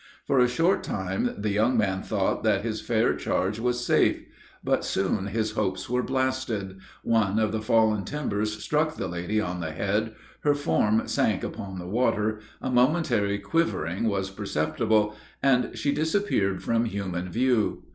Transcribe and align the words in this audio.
For 0.25 0.39
a 0.39 0.47
short 0.49 0.83
time 0.83 1.35
the 1.37 1.51
young 1.51 1.77
man 1.77 2.01
thought 2.01 2.43
that 2.43 2.63
his 2.63 2.81
fair 2.81 3.13
charge 3.13 3.59
was 3.59 3.85
safe; 3.85 4.19
but 4.63 4.83
soon 4.83 5.27
his 5.27 5.51
hopes 5.51 5.91
were 5.91 6.01
blasted 6.01 6.79
one 7.03 7.37
of 7.37 7.51
the 7.51 7.61
fallen 7.61 8.03
timbers 8.03 8.51
struck 8.63 8.95
the 8.95 9.07
lady 9.07 9.39
on 9.39 9.59
the 9.59 9.69
head, 9.69 10.15
her 10.39 10.55
form 10.55 11.07
sank 11.07 11.43
upon 11.43 11.77
the 11.77 11.85
water, 11.85 12.39
a 12.63 12.71
momentary 12.71 13.37
quivering 13.37 14.05
was 14.05 14.31
perceptible, 14.31 15.15
and 15.43 15.77
she 15.77 15.91
disappeared 15.91 16.63
from 16.63 16.85
human 16.85 17.29
view. 17.29 17.83